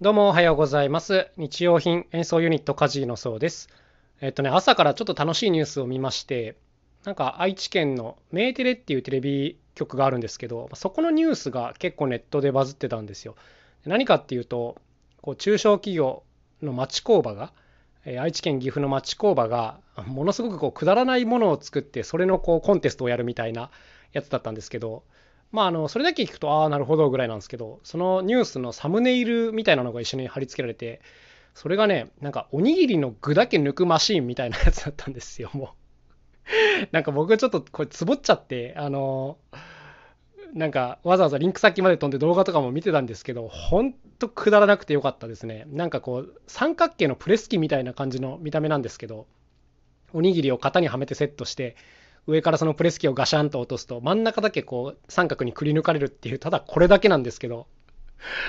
[0.00, 1.28] どうもおはようございます。
[1.36, 3.68] 日用品演奏ユニットカジーのそうです。
[4.20, 6.56] えっとね、朝からちょっと楽しいニュースを見まして、
[7.04, 13.36] なんか愛知県のメーテレっていうテレビ局があるんですけど、そこのニュースが結構ネットでバズってたんですよ。
[13.86, 14.76] 何かっていうと、
[15.22, 16.24] こう中小企業
[16.60, 17.52] の町工場が、
[18.04, 23.70] え愛知県岐阜の町工場がものすごくこうくだらないものを作ってそれのこうコンテストをやるみたいな
[24.12, 25.04] やつだったんですけど
[25.54, 31.00] まああのそれだけ聞くとああなるほどぐらいなんですけどそのニュースのサムネイルみたいなのが一緒に貼り付けられて
[31.54, 35.74] それがねなんかおにぎりの具だけ抜くマシーンみたいなやつだったんですよも
[36.82, 39.38] う なんか僕ちょっとこれつぼっちゃってあの
[40.54, 45.66] なんかわざわざリンク先まで飛んで動画とかも見てたんですけど、ほんとくだらなくてよかったですね。
[45.68, 49.26] なんかこう、三角形のプレス機みたいな感じの見た目なんですけど、
[50.12, 51.74] おにぎりを型にはめてセットして、
[52.26, 57.66] 上からそのプレス機をガシャンと落とすと、真ん中だけこう三角にくり抜かれるっていう、ただこれだけなんですけど、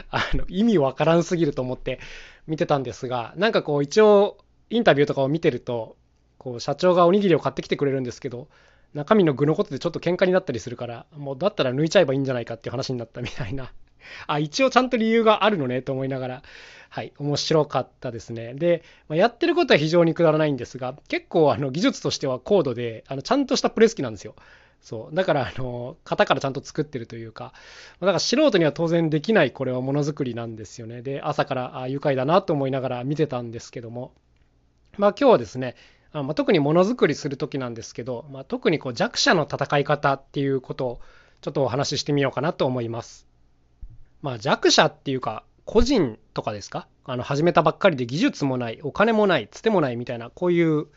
[0.10, 2.00] あの意味わからんすぎると思って
[2.48, 4.38] 見てたんですが、なんかこう一応
[4.70, 5.98] インタビューとかを見てると、
[6.38, 8.48] こう社長がおにぎりを買ってきてくれるんですけど、
[8.94, 13.74] 中身の具のことでちょっと喧嘩になったりするから、もうだったら抜いちゃえばいいんじゃないかっていう話になったみたいな。
[14.28, 16.44] あ、一応ちゃんと理由があるのねと思いながら、
[16.90, 18.54] はい、面白かったですね。
[18.54, 24.36] で、まあやってることは非常にくだらないんですが、結構あの技術としては高度で、あのちゃんとしたプレス機なんですよ。
[24.82, 25.16] そう。
[25.16, 27.54] だから、あの、型からちゃんと作ってるというか、
[28.00, 31.02] だから素人には当然できないこれはものづくりなんですよね。
[31.02, 34.14] で、朝からあ愉快だなと思いながら見てたんですけども、
[34.98, 35.76] まあ今日はですね、
[36.20, 41.00] あまあ、特にものづくりする時なんですけど、まあ、特にこう弱者の戦い方っていうことを
[41.42, 43.28] ちょっとお話ししてみようかなと思います。
[44.26, 46.88] まあ、弱者っていうか個人とかですか？
[47.04, 50.88] あの始めたばっかりで技術もないお金もないつてもないみたいなこういう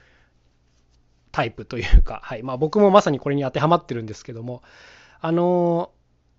[1.30, 2.42] タイプというか、 はい。
[2.42, 4.62] まあ、僕もまさにこれに当てはまってるんですけども。
[5.20, 5.90] あの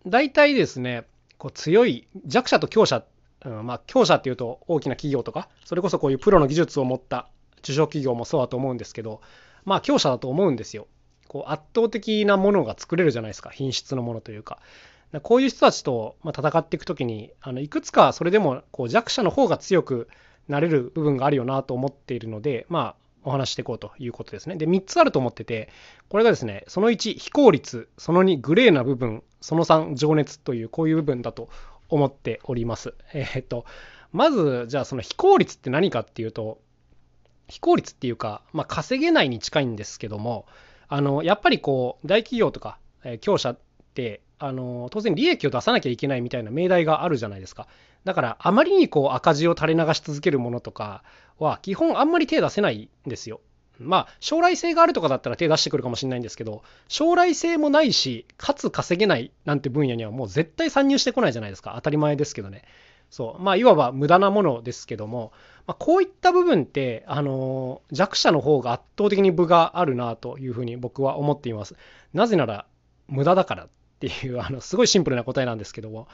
[0.07, 1.05] 大体ですね
[1.37, 3.03] こう強い弱者と強者、
[3.45, 7.29] うん、まあ強者っていうと大きな企業とかそれこそこういうプロの技術を持った
[7.61, 9.21] 中小企業もそうだと思うんですけど
[9.63, 10.88] まあ強者だと思うんですよ。
[11.28, 13.51] こう圧倒的なものが作れるじゃないですか。
[13.51, 14.57] 品質のものというか。
[15.22, 20.08] こういう人たちと戦っていく時にあのいくつかそれでもこう弱者の方が強く
[20.47, 24.56] なれる部分があるよなと思っているのでまあお話していこうということですね。
[24.56, 25.70] で3つあると思ってて
[26.09, 31.50] これがですねその1非効率その2グレーな部分その3情熱というこういう部分だと
[31.90, 32.94] 思っております。
[33.14, 33.66] えーっと
[34.12, 36.59] まずじゃあその非効率って何かっていうと
[37.47, 40.46] 非効率っていうか、まあ、稼げないに近いんですけども
[40.88, 43.59] あのやっぱりこう大企業とか、えー強者っ
[43.94, 47.67] てあの当然利益を出さなきゃいけないみたいな命題があるじゃないですか。
[48.05, 51.03] だからあまりにこう赤字を垂れ流し続けるものとか
[51.38, 53.41] は基本あんまり手出せないんですよ。
[53.79, 61.73] まあ将来性があるとかだったら手出してくるかもしれないんですけど将来性もないしかつ稼げないなんて分野にはもう絶対参入してこないじゃないですか。
[61.75, 62.63] 当たり前ですけどね。
[63.09, 63.41] そう。
[63.41, 65.31] まあいわば無駄なものですけども、
[65.67, 71.75] まあ、こういった部分って、あの弱者の方が圧倒的に分があるなというふうに僕は思っています。
[72.13, 72.66] なぜなら
[73.07, 73.67] 無駄だから。
[74.05, 76.07] っていうあのすごいシンプルな答えなんですけども。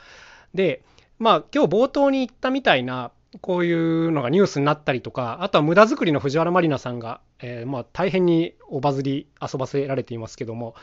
[0.53, 0.81] で
[1.19, 10.75] まあ今日冒頭に言ったみたいなこういうのがニュースになったりとかあとは無駄作りの藤原まりなさんが、えーまあ大変におバズり遊ばせられていますけども。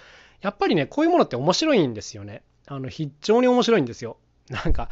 [0.42, 2.42] やっぱりねこういうものって面白いんですよね。
[2.66, 4.16] あの非常に面白いんですよ。
[4.50, 4.90] なんか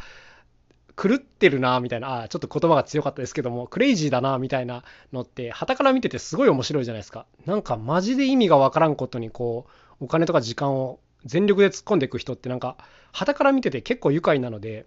[0.95, 7.25] 狂ってるなみたいなあちょっと言葉が強かったですけどもクレイジーだなみたいなのって傍から見ててすごい面白いじゃないですか。
[7.45, 9.67] なんかマジで意味がわからんことにこ
[9.99, 12.77] うお金とか時間を全力で突っ込んでいく人ってなんか
[13.11, 14.85] 傍から見てて結構愉快なので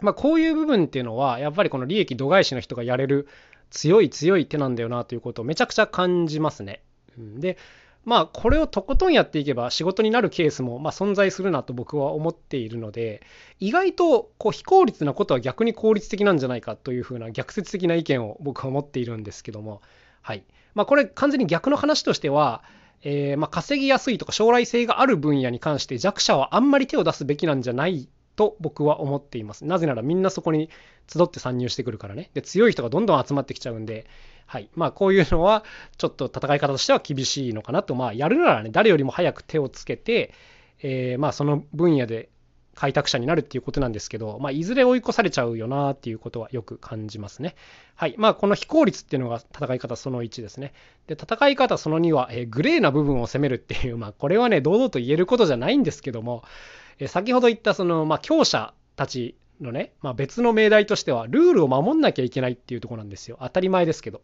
[0.00, 3.28] まあこういう部分っていうのはやっぱりこの利益度外視の人がやれる
[3.70, 6.82] 強い強い手なんだよなということをめちゃくちゃ感じますね。
[7.16, 7.56] で
[8.04, 13.20] まあこれをとことんやっていけば仕事になるケースもま存在するなと僕は思っているので
[13.58, 19.82] 意外とこう非効率なことは逆に効率的なんじゃないかというふうな逆説的な意見を僕は持っているんですけども。
[20.22, 20.44] はい。
[20.74, 22.62] まあこれ完全に逆の話としては
[23.02, 29.64] えーまあ、稼ぎやすいとか将来性がある分野に関して弱者はあんまり手を出すべきなんじゃないと僕は思っています。
[29.64, 30.70] なぜならみんなそこに
[31.08, 32.30] 集って参入してくるからね。
[32.34, 34.06] で強い人がどんどん集まってきちゃうんで、
[34.46, 34.68] はい。
[34.74, 35.64] まあこういうのは
[35.96, 40.34] ちょっと戦い方としては厳しいのかなと、まあやるならね、誰よりも早く手をつけて、
[40.82, 42.28] えーまあその分野で
[42.76, 47.56] 開拓者になるっていうことなんですけど、まあ、いずれ追い越されちゃうよなっていうことはよく感じますね。
[47.94, 48.14] はい。
[48.18, 50.74] まあ、この非効率っていうのが戦い方その1ですね。
[51.06, 56.44] で、戦い方その2は、えーグレーな部分を攻めるっていう、まあ、これはね、堂々と言えることじゃないんですけども、
[56.98, 63.38] えー先ほど言ったその、まあ、強者たちのね、まあ、別の命題としては、ルールを守んなきゃいけないっていうとこなんですよ。
[63.40, 64.20] 当たり前ですけど。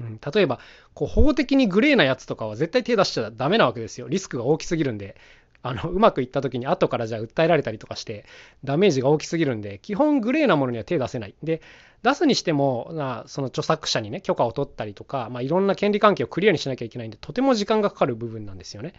[0.00, 0.58] うん、例えば
[0.94, 5.16] こう法的にグレーなやつとかは絶対手出しちゃダメなわけですよリスクが大きすぎるんで
[5.62, 8.24] あのうまくいった時に後からじゃあ訴えられたりとかして
[8.64, 11.62] ダメージが大きすぎるんで基本グレーなものには手出せないで
[12.02, 18.94] 出すにしてもなその著作者にね許可を取ったりとか、まあ、いろんな権利関係をクリアにしなきゃいけないんでとても時間がかかる部分なんですよね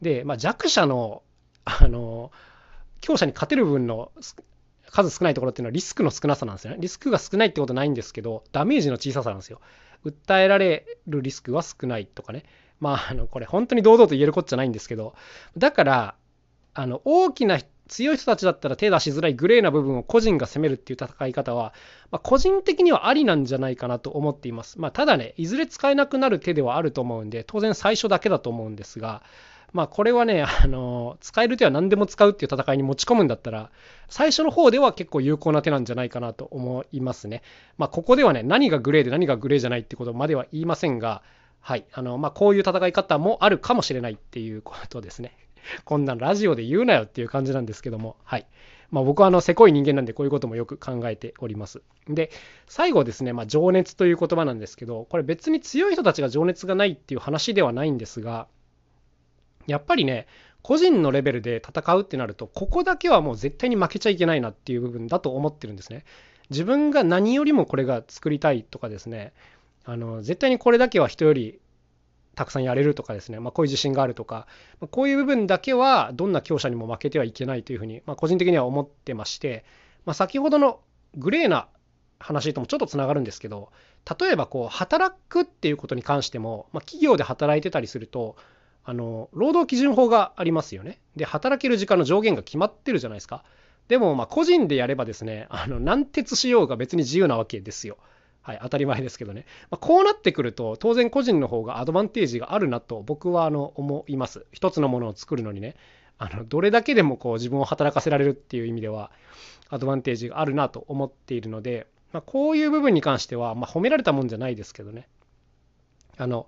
[0.00, 1.22] で、まあ、弱者の
[1.64, 2.30] あの
[3.00, 4.10] 強者に勝てる分の
[4.90, 6.78] 数少ないところっていうのはリスクの少なさなんですよね。
[6.80, 9.60] リスクが少ないってことないんですけど、ダメージの小ささなんですよ。
[10.04, 12.44] 訴えられるリスクは少ないとかね。
[12.80, 15.14] まあ、あの、これ本当に堂々と言えることじゃないんですけど、
[15.56, 16.14] だから、
[16.74, 17.58] あの、大きな
[17.88, 21.72] 強い人たちだったら手出しづらいグレーな部分を個人が攻めるっていう戦い方は、
[22.10, 24.80] まあ、個人的にはありなんじゃないかなと思っています。
[24.80, 29.22] まあ、ただね、いずれ使えなくなる手ではあると思うんで、当然最初だけだと思うんですが、
[29.72, 33.70] まあこれはね、あの、使える手は何でも使うっていう戦いに持ち込むんだったら、
[34.08, 37.42] 最初の方では結構有効な手なんじゃないかなと思いますね。
[37.76, 41.22] まあここではね、何がグレーで何がグレーじゃないってことまでは言いませんが、
[41.66, 45.36] はい、あの、まあこういう戦い方もあるかもしれないっていうことですね。
[45.84, 48.46] こんなラジオで言うなよっていう感じなんですけども、はい。
[48.92, 51.82] まあ、僕はあのせこい人間なんでこういうこともよく考えております。
[52.08, 52.30] で
[52.66, 58.46] 最後ですね、まあ、情熱という言葉なんですけどこれ別に強い人たちが情熱がないっていう話ではないんですが
[59.66, 60.28] やっぱりね、
[60.62, 66.04] 個人のレベルで戦うってなると、ここだけはもう絶対に負けちゃいけないなっていう部分だと思ってるんですね。
[66.50, 69.32] 自分が何よりもこれが作りたいとかですね、
[69.86, 71.60] あの絶対にこれだけは人より
[72.34, 74.46] たくさんやれるとかですね、まあ、こういう自信があるとか、
[74.80, 79.64] まあ、こういう部分だけはどんな強者にも負けてはいけないというふうに、まあ、個人的には思ってまして、
[80.04, 80.80] ま、先ほどの
[81.14, 81.68] グレーな
[82.18, 83.70] 話ともちょっとつながるんですけど
[84.20, 88.36] 例えばこう働くっていうことに関しても、ま、企業で働いてたりすると
[88.84, 91.00] あの労働基準法がありますよね。
[91.16, 93.42] で働ける時間の上限が決まってるじゃないですか。
[93.88, 97.96] でもま個人でやればですねあの軟鉄しようが別に自由なわけですよ。
[98.46, 99.44] はい、当たり前ですけどね。
[99.70, 104.46] まあ、こうなってくると当然個人の方がアドバンテージがあるなと僕はあの思います。
[104.52, 105.74] 一つのものを作るのにね
[106.16, 109.10] あのどれだけでもこう自分を働かせられるっていう意味では
[109.68, 115.08] アドバンテージがあるなと思っているので、まあ、こういう部分に関しては、まあ、褒められたもんじゃないですけどね
[116.16, 116.46] あの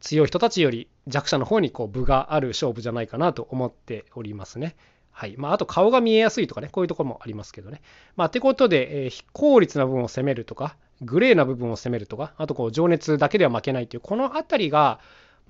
[0.00, 4.74] 強い人たちより弱者の方にこう分がある勝負じゃないかなと思っておりますね。
[5.14, 7.80] はいまあ、あと顔が見えやすいとかね、こういうところもありますけどね。
[8.16, 15.00] まあ、てことで、えー、非効率な部分を攻めるとか、グレーな部分を攻めるとか、あとこう情熱だけでは負けないという、この辺りが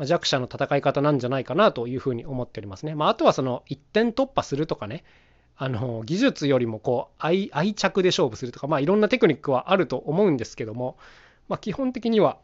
[0.01, 2.95] 弱者の戦い方なんじゃないかなというふうに思っておりますね。
[2.95, 5.05] まあ、あとはその一点突破するとかね、
[5.57, 10.99] あの技術よりもこう愛愛着で勝負するとか、まあ、いろんなテクニックはあると思うんですけども、
[11.49, 12.39] まあ、基本的には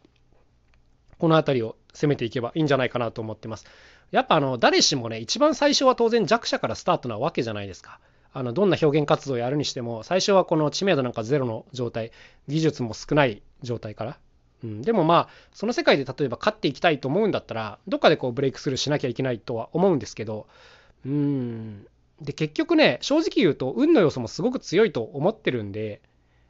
[1.19, 3.67] この辺りを攻めていけばいいんじゃないかなと思ってます。
[4.13, 7.99] やっぱあの誰しもね一番最初は当然弱者からスタートなわけじゃないですか。
[8.33, 12.13] あのどんな表現活動をやるにしても最初はこの知名度なんかゼロの状態
[12.49, 14.19] 技術も少ない状態から、
[14.65, 20.47] うん、でもまあその世界で例えば勝っていきたいと思うんだったらどっかでこうブレイクスルーしなきゃいけないとは思うんですけど
[21.05, 21.87] うん。
[22.21, 26.03] で結局ね正直言うと運の要素もすごく強いと思ってるんで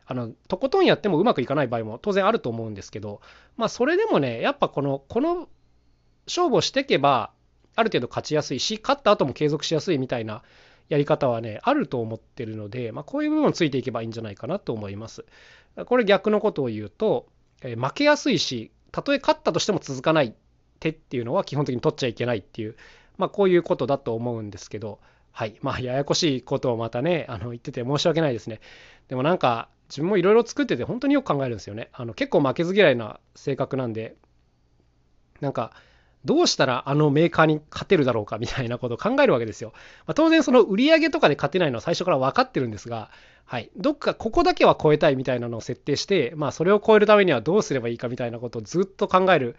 [0.05, 3.21] あのとことんやってもうまくいかない場合も当然あると思うんですけど、
[3.57, 5.49] まあ、それでもねやっぱこのこの
[6.27, 7.31] 勝負をしていけば
[7.77, 10.43] ある程度勝ちやすいし勝った後も継続しやすいみたいな
[10.91, 15.25] やり方はねあると思ってるので、まあ、こういう部分をついていけばいいんじゃないかなと思います。
[15.87, 17.29] これ逆のことを言うと、
[17.63, 20.35] え負けやすいしたとえ勝ったとしても続かない
[20.81, 22.77] 手っていうのは基本的に取っちゃいけないっていう、
[23.19, 24.99] まあ、こういうことだと思うんですけど
[25.31, 28.61] はいまあややこしいことをまたねあの言ってて申し訳ないですね。
[29.09, 31.91] でもなんか自分もいろいろ作ってて本当によく考えるんですよね。
[31.93, 34.17] あの結構負けず嫌いな性格なんで、
[35.41, 35.73] なんか
[36.25, 39.73] どうしたらあのメーカーに勝てるだろうかみたいなことを考えるわけですよ。
[40.07, 43.11] まあ、当然その売り上げとかで勝てないのは最初から分かってるんですが、
[43.47, 49.57] はい、どっかここだけは超えたいみたいなのを設定して、まあ、それを超えるためにはどうすればいいかみたいなことをずっと考える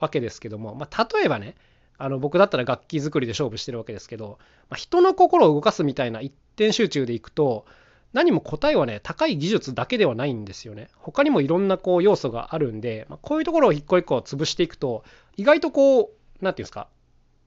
[0.00, 1.54] わけですけども、まあ、例えばね、
[1.98, 4.38] あの僕だったら楽器作りで勝負してるわけですけど、
[4.70, 7.66] まあ、人の心を動かすみたいな一点集中でいくと、
[8.14, 10.88] 何も答えはね、高い技術だけではないんですよね。
[10.96, 15.04] 他にもいろんなこう要素があるんで、まあ、こういうところを一個一個潰していくと、
[15.36, 16.88] 意外とこう、何て言うんですか、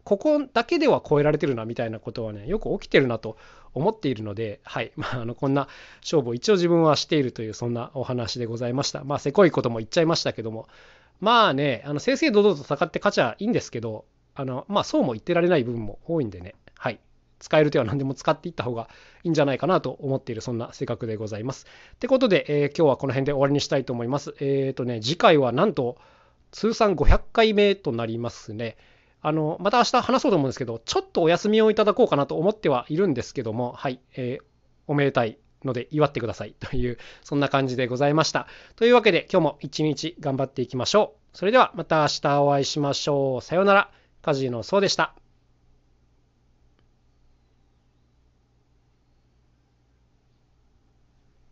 [0.04, 3.38] ここだけでは超えられてるなみたいなことはね、よく起きてるなと
[3.74, 4.92] 思っているので、はい。
[4.98, 5.70] まあ、あの、こんな
[6.02, 9.06] 勝負を一応自分はしているという、そんなお話でございました。
[9.06, 10.68] まあ、せこいことも言っちゃいましたけども、
[11.20, 14.06] まあね、あの、正々堂々と戦って勝ちゃいいんですけど、
[14.36, 17.00] あの、まあ、そうも言ってられない部分も多いんでね、はい。
[17.40, 18.90] 使える手は何でも使っていった方が
[19.24, 21.66] いいんじゃないかなと思っているそんな性格でございます。
[21.96, 24.36] ってことで、えー、今日はこの辺で終わりにしたいと思います。
[24.40, 25.98] えっ、ー、とね、次回はなんと
[26.52, 28.78] 通算500回目となりますね。
[29.22, 34.44] あの、また明日話そうと思うんですけど、ちょっとお休みをいただこうかなと思ってはいるんですけども、はい、えー、
[34.88, 38.48] おめでたいので祝ってください という、そんな感じでございました。
[38.76, 41.38] というわけで今日も一日頑張っていきましょう。
[41.38, 43.42] それではまた明日お会いしましょう。
[43.42, 43.92] さようなら。
[44.22, 45.27] カジノそうでした。